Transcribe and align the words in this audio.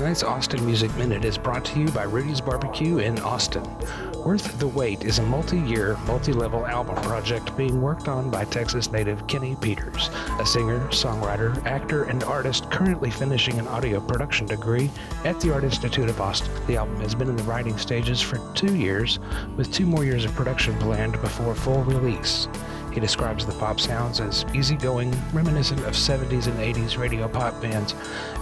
Tonight's 0.00 0.22
Austin 0.22 0.64
Music 0.64 0.96
Minute 0.96 1.26
is 1.26 1.36
brought 1.36 1.62
to 1.66 1.78
you 1.78 1.86
by 1.88 2.04
Rudy's 2.04 2.40
Barbecue 2.40 3.00
in 3.00 3.18
Austin. 3.18 3.62
Worth 4.24 4.58
the 4.58 4.66
Wait 4.66 5.04
is 5.04 5.18
a 5.18 5.22
multi 5.22 5.58
year, 5.58 5.98
multi 6.06 6.32
level 6.32 6.64
album 6.64 6.96
project 7.02 7.54
being 7.54 7.82
worked 7.82 8.08
on 8.08 8.30
by 8.30 8.46
Texas 8.46 8.90
native 8.90 9.26
Kenny 9.26 9.56
Peters, 9.60 10.08
a 10.38 10.46
singer, 10.46 10.80
songwriter, 10.88 11.62
actor, 11.66 12.04
and 12.04 12.24
artist 12.24 12.70
currently 12.70 13.10
finishing 13.10 13.58
an 13.58 13.68
audio 13.68 14.00
production 14.00 14.46
degree 14.46 14.90
at 15.26 15.38
the 15.38 15.52
Art 15.52 15.64
Institute 15.64 16.08
of 16.08 16.18
Austin. 16.18 16.50
The 16.66 16.78
album 16.78 16.98
has 17.02 17.14
been 17.14 17.28
in 17.28 17.36
the 17.36 17.42
writing 17.42 17.76
stages 17.76 18.22
for 18.22 18.38
two 18.54 18.74
years, 18.74 19.18
with 19.58 19.70
two 19.70 19.84
more 19.84 20.06
years 20.06 20.24
of 20.24 20.34
production 20.34 20.78
planned 20.78 21.20
before 21.20 21.54
full 21.54 21.84
release. 21.84 22.48
He 22.92 23.00
describes 23.00 23.46
the 23.46 23.52
pop 23.52 23.78
sounds 23.80 24.20
as 24.20 24.44
easygoing, 24.54 25.14
reminiscent 25.32 25.80
of 25.80 25.94
70s 25.94 26.46
and 26.46 26.58
80s 26.58 26.98
radio 26.98 27.28
pop 27.28 27.60
bands, 27.60 27.94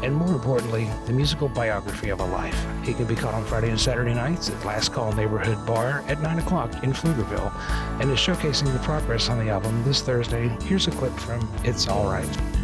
and 0.02 0.14
more 0.14 0.32
importantly, 0.32 0.88
the 1.06 1.12
musical 1.12 1.48
biography 1.48 2.08
of 2.10 2.20
a 2.20 2.26
life. 2.26 2.58
He 2.84 2.94
can 2.94 3.06
be 3.06 3.14
caught 3.14 3.34
on 3.34 3.44
Friday 3.44 3.70
and 3.70 3.80
Saturday 3.80 4.14
nights 4.14 4.50
at 4.50 4.64
Last 4.64 4.92
Call 4.92 5.12
Neighborhood 5.12 5.64
Bar 5.66 6.04
at 6.08 6.20
9 6.20 6.38
o'clock 6.38 6.82
in 6.82 6.92
Pflugerville, 6.92 7.52
and 8.00 8.10
is 8.10 8.18
showcasing 8.18 8.72
the 8.72 8.78
progress 8.80 9.28
on 9.28 9.44
the 9.44 9.50
album 9.50 9.84
this 9.84 10.00
Thursday. 10.00 10.48
Here's 10.62 10.86
a 10.86 10.92
clip 10.92 11.12
from 11.18 11.48
It's 11.64 11.88
Alright. 11.88 12.57